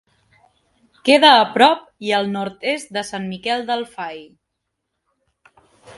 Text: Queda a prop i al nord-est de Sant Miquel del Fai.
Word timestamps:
Queda 1.09 1.29
a 1.41 1.43
prop 1.57 1.83
i 2.09 2.15
al 2.21 2.31
nord-est 2.37 2.97
de 2.97 3.03
Sant 3.11 3.31
Miquel 3.35 3.69
del 3.71 3.87
Fai. 3.95 4.21